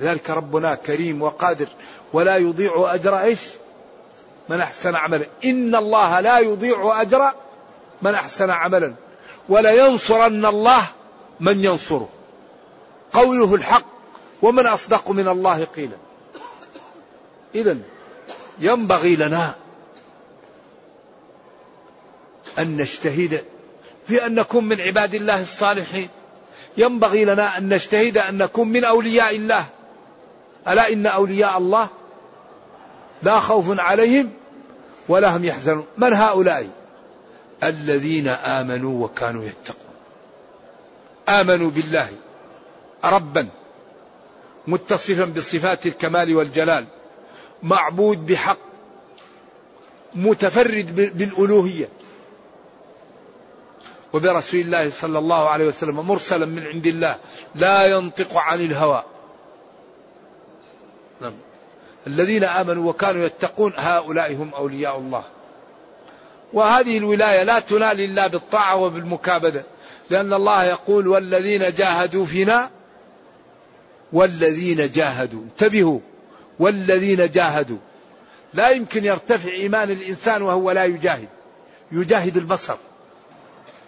[0.00, 1.68] لذلك ربنا كريم وقادر
[2.12, 3.40] ولا يضيع أجر إيش؟
[4.48, 5.26] من أحسن عملا.
[5.44, 7.32] إن الله لا يضيع أجر
[8.02, 8.94] من أحسن عملا.
[9.48, 10.82] ولا ينصرن الله
[11.40, 12.08] من ينصره.
[13.12, 13.84] قوله الحق
[14.42, 15.96] ومن أصدق من الله قيلا.
[17.54, 17.78] إذا
[18.58, 19.54] ينبغي لنا
[22.58, 23.44] أن نجتهد
[24.06, 26.08] في أن نكون من عباد الله الصالحين.
[26.76, 29.68] ينبغي لنا أن نجتهد أن نكون من أولياء الله.
[30.68, 31.88] ألا إن أولياء الله
[33.22, 34.30] لا خوف عليهم
[35.08, 35.86] ولا هم يحزنون.
[35.98, 36.68] من هؤلاء؟
[37.62, 39.94] الذين آمنوا وكانوا يتقون.
[41.28, 42.08] آمنوا بالله
[43.04, 43.48] ربا
[44.66, 46.86] متصفا بصفات الكمال والجلال
[47.62, 48.58] معبود بحق
[50.14, 51.88] متفرد بالألوهية.
[54.12, 57.16] وبرسول الله صلى الله عليه وسلم مرسلا من عند الله
[57.54, 59.04] لا ينطق عن الهوى.
[61.20, 61.34] نعم.
[62.06, 65.24] الذين آمنوا وكانوا يتقون هؤلاء هم أولياء الله.
[66.52, 69.64] وهذه الولاية لا تنال إلا بالطاعة وبالمكابدة.
[70.10, 72.70] لأن الله يقول والذين جاهدوا فينا
[74.12, 75.42] والذين جاهدوا.
[75.42, 76.00] انتبهوا.
[76.58, 77.78] والذين جاهدوا.
[78.54, 81.28] لا يمكن يرتفع إيمان الإنسان وهو لا يجاهد.
[81.92, 82.76] يجاهد البصر.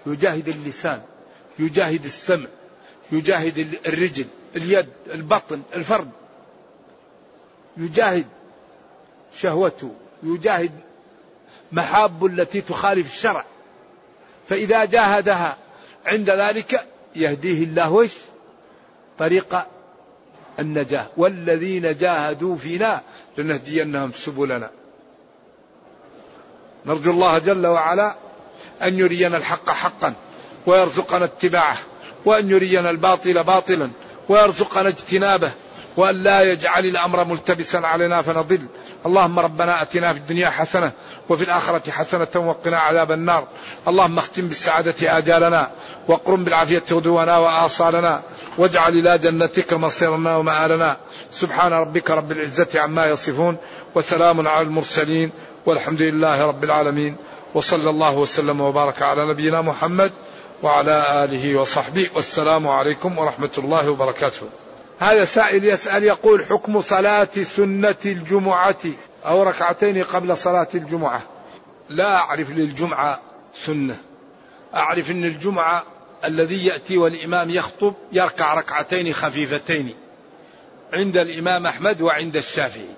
[0.07, 1.03] يجاهد اللسان
[1.59, 2.47] يجاهد السمع
[3.13, 6.11] يجاهد الرجل اليد البطن الفرد.
[7.77, 8.27] يجاهد
[9.37, 10.73] شهوته يجاهد
[11.73, 13.45] محاب التي تخالف الشرع.
[14.49, 15.57] فإذا جاهدها
[16.07, 16.87] عند ذلك
[17.17, 18.15] يهديه الله وش؟
[19.19, 19.67] طريق
[20.59, 21.07] النجاة.
[21.17, 23.03] والذين جاهدوا فينا
[23.39, 24.71] لنهدينهم سبلنا.
[26.87, 28.15] نرجو الله جل وعلا
[28.83, 30.15] أن يرينا الحق حقا
[30.67, 31.77] ويرزقنا اتباعه
[32.25, 33.91] وأن يرينا الباطل باطلا
[34.29, 35.53] ويرزقنا اجتنابه
[35.97, 38.61] وأن لا يجعل الأمر ملتبسا علينا فنضل.
[39.07, 40.93] اللهم ربنا أتنا في الدنيا حسنة
[41.29, 43.49] وفي الآخرة حسنة وقنا عذاب النار.
[43.89, 45.71] اللهم اختم بالسعادة آجالنا
[46.09, 48.23] واقرم بالعافية غدونا وآصالنا
[48.59, 50.97] واجعل إلى جنتك مصيرنا ومآلنا.
[51.33, 53.57] سبحان ربك رب العزة عما يصفون
[53.95, 55.31] وسلام على المرسلين
[55.67, 57.17] والحمد لله رب العالمين
[57.55, 60.13] وصلى الله وسلم وبارك على نبينا محمد
[60.63, 64.49] وعلى آله وصحبه والسلام عليكم ورحمة الله وبركاته.
[64.99, 68.77] هذا سائل يسأل يقول حكم صلاة سنة الجمعة
[69.27, 71.23] أو ركعتين قبل صلاة الجمعة.
[71.89, 73.21] لا أعرف للجمعة
[73.55, 73.97] سنة.
[74.75, 75.85] أعرف إن الجمعة
[76.25, 79.95] الذي يأتي والإمام يخطب يركع ركعتين خفيفتين.
[80.93, 82.95] عند الإمام أحمد وعند الشافعي.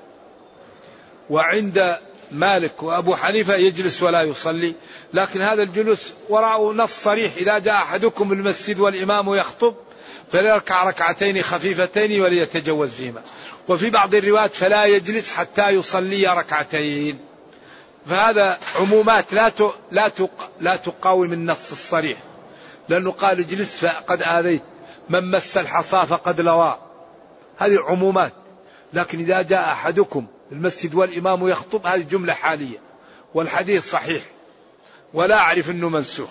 [1.30, 1.98] وعند
[2.32, 4.74] مالك وأبو حنيفة يجلس ولا يصلي.
[5.14, 9.74] لكن هذا الجلوس وراءه نص صريح إذا جاء أحدكم المسجد والإمام يخطب
[10.32, 13.22] فليركع ركعتين خفيفتين وليتجوز فيهما.
[13.68, 17.18] وفي بعض الروايات فلا يجلس حتى يصلي ركعتين.
[18.06, 19.52] فهذا عمومات لا
[19.90, 20.10] لا
[20.60, 22.18] لا تقاوم النص الصريح.
[22.88, 24.62] لأنه قال اجلس فقد آذيت
[25.08, 26.78] من مس الحصى فقد لوى.
[27.58, 28.32] هذه عمومات.
[28.92, 32.78] لكن إذا جاء أحدكم المسجد والإمام يخطب هذه جملة حالية
[33.34, 34.22] والحديث صحيح
[35.14, 36.30] ولا أعرف أنه منسوخ.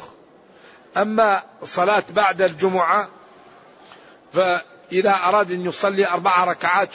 [0.98, 3.10] أما صلاة بعد الجمعة
[4.34, 6.94] فإذا أراد أن يصلي أربع ركعات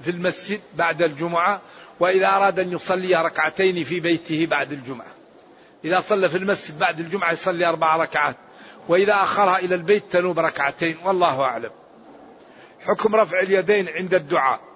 [0.00, 1.60] في المسجد بعد الجمعة
[2.00, 5.10] وإذا أراد أن يصلي ركعتين في بيته بعد الجمعة.
[5.84, 8.36] إذا صلى في المسجد بعد الجمعة يصلي أربع ركعات
[8.88, 11.70] وإذا أخرها إلى البيت تنوب ركعتين والله أعلم.
[12.80, 14.69] حكم رفع اليدين عند الدعاء.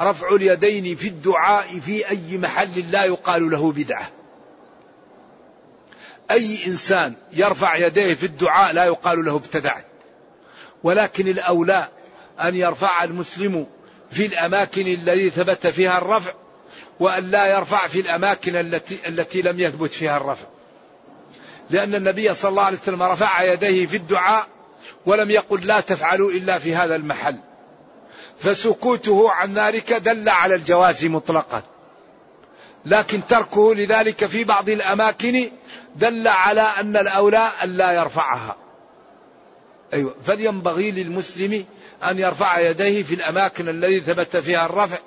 [0.00, 4.10] رفع اليدين في الدعاء في أي محل لا يقال له بدعة.
[6.30, 9.86] أي إنسان يرفع يديه في الدعاء لا يقال له ابتدعت.
[10.82, 11.88] ولكن الأولى
[12.40, 13.66] أن يرفع المسلم
[14.10, 16.32] في الأماكن التي ثبت فيها الرفع
[17.00, 20.46] وأن لا يرفع في الأماكن التي, التي لم يثبت فيها الرفع.
[21.70, 24.46] لأن النبي صلى الله عليه وسلم رفع يديه في الدعاء
[25.06, 27.36] ولم يقل لا تفعلوا إلا في هذا المحل.
[28.38, 31.62] فسكوته عن ذلك دل على الجواز مطلقا.
[32.86, 35.50] لكن تركه لذلك في بعض الأماكن
[35.96, 38.56] دل على أن الأولى أن لا يرفعها.
[39.92, 40.14] أيوة.
[40.24, 41.64] فلينبغي للمسلم
[42.04, 44.98] أن يرفع يديه في الأماكن التي ثبت فيها الرفع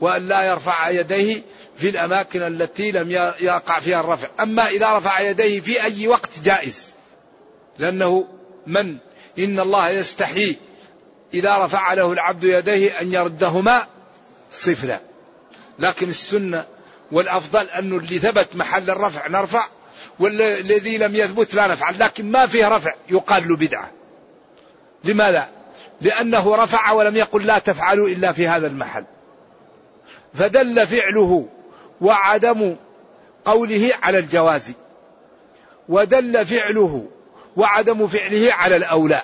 [0.00, 1.42] وأن لا يرفع يديه
[1.76, 3.10] في الأماكن التي لم
[3.40, 4.28] يقع فيها الرفع.
[4.40, 6.92] أما إذا رفع يديه في أي وقت جائز
[7.78, 8.26] لأنه
[8.66, 8.96] من؟
[9.38, 10.56] إن الله يستحي
[11.34, 13.86] إذا رفع له العبد يديه أن يردهما
[14.50, 14.98] صفرا
[15.78, 16.64] لكن السنة
[17.12, 19.64] والأفضل أنه اللي ثبت محل الرفع نرفع
[20.18, 21.98] والذي لم يثبت لا نفعل.
[21.98, 23.90] لكن ما فيه رفع يقال له بدعة.
[25.04, 25.48] لماذا؟
[26.00, 29.04] لأنه رفع ولم يقل لا تفعلوا إلا في هذا المحل.
[30.34, 31.48] فدل فعله
[32.00, 32.76] وعدم
[33.44, 34.72] قوله على الجواز.
[35.88, 37.06] ودل فعله
[37.56, 39.22] وعدم فعله على الأولى.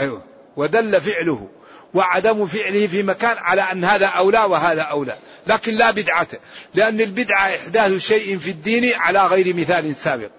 [0.00, 0.22] أيوة.
[0.56, 1.48] ودل فعله.
[1.94, 5.16] وعدم فعله في مكان على أن هذا أولى وهذا أولى.
[5.46, 6.26] لكن لا بدعة.
[6.74, 10.30] لأن البدعة إحداث شيء في الدين على غير مثال سابق.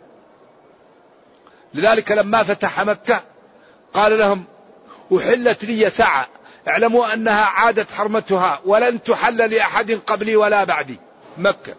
[1.74, 3.24] لذلك لما فتح مكة
[3.93, 4.43] قال لهم
[5.18, 6.28] أحلت لي ساعة.
[6.68, 10.99] اعلموا أنها عادت حرمتها ولن تحل لأحد قبلي ولا بعدي.
[11.38, 11.76] مكة.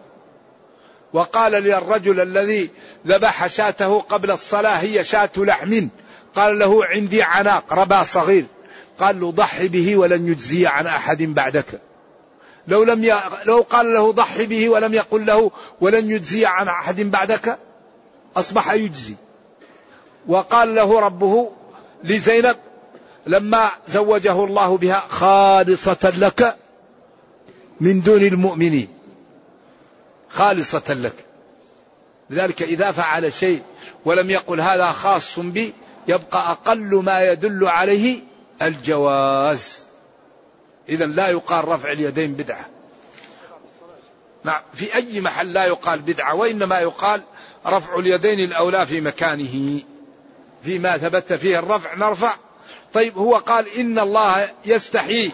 [1.13, 2.69] وقال لي الرجل الذي
[3.07, 5.87] ذبح شاته قبل الصلاة هي شاة لحم.
[6.35, 8.45] قال له عندي عناق ربا صغير.
[8.99, 11.81] قال له ضحي به ولن يجزي عن أحد بعدك.
[12.67, 13.13] لو لم ي...
[13.45, 15.51] لو قال له ضحي به ولم يقل له
[15.81, 17.57] ولن يجزي عن أحد بعدك
[18.37, 19.15] أصبح يجزي.
[20.27, 21.51] وقال له ربه
[22.03, 22.55] لزينب
[23.27, 26.57] لما زوجه الله بها خالصة لك
[27.79, 28.87] من دون المؤمنين.
[30.29, 31.27] خالصة لك.
[32.29, 33.61] لذلك إذا فعل شيء
[34.05, 35.73] ولم يقل هذا خاص بي
[36.07, 38.19] يبقى أقل ما يدل عليه
[38.61, 39.85] الجواز.
[40.89, 42.65] إذا لا يقال رفع اليدين بدعة.
[44.73, 47.21] في أي محل لا يقال بدعة وإنما يقال
[47.65, 49.81] رفع اليدين الأولى في مكانه.
[50.63, 52.35] فيما ثبت فيه الرفع نرفع.
[52.93, 55.31] طيب هو قال إن الله يستحيي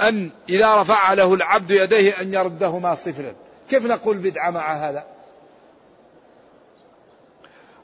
[0.00, 3.34] أن إذا رفع له العبد يديه أن يردهما صفرا.
[3.70, 5.13] كيف نقول بدعة مع هذا؟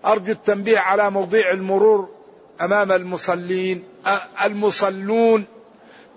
[0.06, 2.08] أرجو التنبيه على موضوع المرور
[2.60, 3.84] أمام المصلين.
[4.44, 5.44] المصلون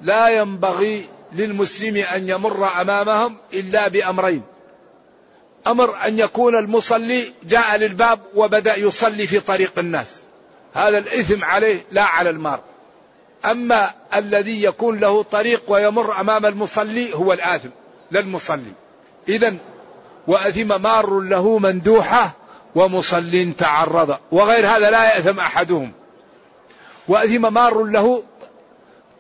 [0.01, 4.41] لا ينبغي للمسلم أن يمر أمامهم إلا بأمرين.
[5.67, 10.23] أمر أن يكون المصلي جاء للباب وبدأ يصلي في طريق الناس.
[10.73, 12.59] هذا الإثم عليه لا على المار.
[13.45, 17.69] أما الذي يكون له طريق ويمر أمام المصلي هو الآثم
[18.11, 18.73] لا المصلي.
[19.27, 19.57] إذا
[20.27, 22.42] وأثم مار له مندوحة
[22.76, 24.17] ومصل تعرض.
[24.32, 25.91] وغير هذا لا يأثم أحدهم.
[27.07, 28.24] وأثم مار له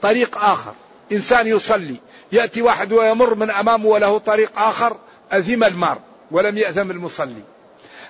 [0.01, 0.73] طريق آخر.
[1.11, 1.95] إنسان يصلي.
[2.31, 4.97] يأتي واحد ويمر من أمامه وله طريق آخر.
[5.31, 5.99] أثم المار
[6.31, 7.43] ولم يأثم المصلي.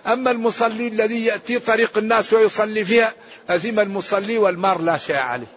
[0.07, 3.13] أما المصلي الذي يأتي طريق الناس ويصلي فيها
[3.49, 5.47] أثم المصلي والمار لا شيء عليه.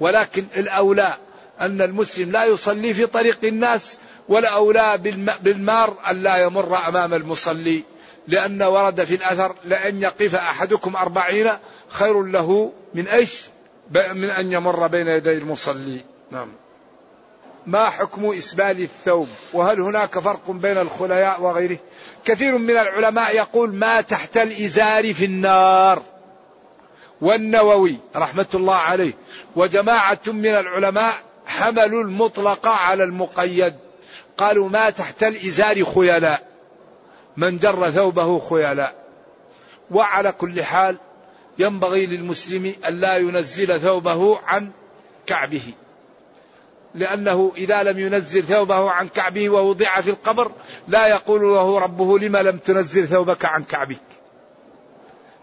[0.00, 1.16] ولكن الأولى
[1.60, 3.98] أن المسلم لا يصلي في طريق الناس
[4.28, 4.98] والأولى
[5.42, 7.84] بالمار أن لا يمر أمام المصلي.
[8.28, 11.50] لأن ورد في الأثر لأن يقف أحدكم أربعين
[11.88, 13.42] خير له من أيش؟
[14.12, 16.00] من أن يمر بين يدي المصلي.
[16.30, 16.52] نعم.
[17.66, 21.78] ما حكم إسبال الثوب؟ وهل هناك فرق بين الخلياء وغيره؟
[22.24, 26.02] كثير من العلماء يقول ما تحت الإزار في النار.
[27.20, 29.12] والنووي رحمة الله عليه
[29.56, 31.12] وجماعة من العلماء
[31.46, 33.74] حملوا المطلق على المقيد.
[34.36, 36.51] قالوا ما تحت الإزار خيلاء.
[37.36, 38.94] من جر ثوبه خيلاء.
[39.90, 40.96] وعلى كل حال
[41.58, 44.70] ينبغي للمسلم أن لا ينزل ثوبه عن
[45.26, 45.72] كعبه.
[46.94, 50.52] لأنه إذا لم ينزل ثوبه عن كعبه ووضع في القبر
[50.88, 54.00] لا يقول له ربه لما لم تنزل ثوبك عن كعبك.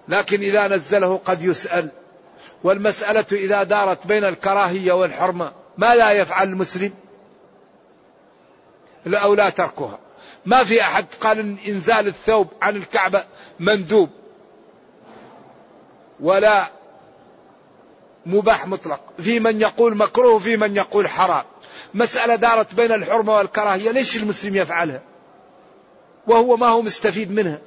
[0.07, 1.89] لكن إذا نزله قد يسأل.
[2.63, 6.93] والمسألة إذا دارت بين الكراهية والحرمة ما لا يفعل المسلم؟
[9.05, 9.99] لا أو لا تركها.
[10.45, 11.05] ما في أحد.
[11.21, 13.23] قال إن إنزال الثوب عن الكعبة
[13.59, 14.09] مندوب.
[16.19, 16.67] ولا
[18.25, 18.99] مباح مطلق.
[19.19, 21.43] في من يقول مكروه في من يقول حرام.
[21.93, 23.91] مسألة دارت بين الحرمة والكراهية.
[23.91, 25.01] ليش المسلم يفعلها؟
[26.27, 27.59] وهو ما هو مستفيد منها.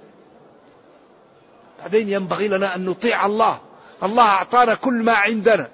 [1.81, 3.61] بعدين ينبغي لنا أن نطيع الله.
[4.03, 5.69] الله أعطانا كل ما عندنا.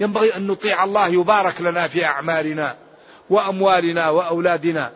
[0.00, 2.76] ينبغي أن نطيع الله يبارك لنا في أعمالنا
[3.30, 4.92] وأموالنا وأولادنا.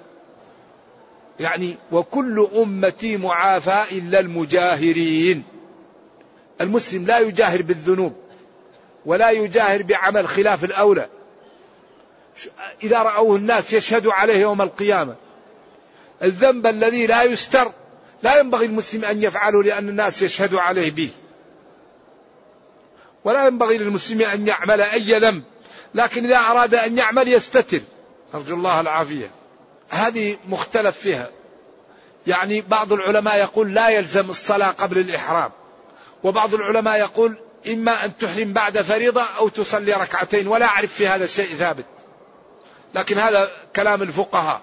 [1.41, 5.45] يعني وكل أمتي معافى إلا المجاهرين.
[6.61, 8.17] المسلم لا يجاهر بالذنوب
[9.07, 11.09] ولا يجاهر بعمل خلاف الأولى.
[12.83, 15.17] إذا رأوه الناس يشهد عليه يوم القيامة.
[16.23, 17.73] الذنب الذي لا يستر
[18.23, 21.11] لا ينبغي المسلم أن يفعله لأن الناس يشهدوا عليه به.
[23.25, 25.43] ولا ينبغي للمسلم أن يعمل أي ذنب
[25.95, 27.83] لكن إذا أراد أن يعمل يستتر.
[28.35, 29.31] نرجو الله العافية.
[29.95, 31.31] هذه مختلف فيها.
[32.27, 35.51] يعني بعض العلماء يقول لا يلزم الصلاة قبل الإحرام
[36.25, 37.37] وبعض العلماء يقول
[37.69, 41.85] إما أن تحرم بعد فريضة أو تصلي ركعتين ولا أعرف في هذا الشيء ثابت.
[42.95, 44.61] لكن هذا كلام الفقهاء.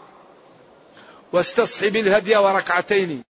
[1.33, 3.23] واستصحب الهدي وركعتين.